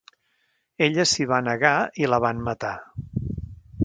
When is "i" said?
2.05-2.09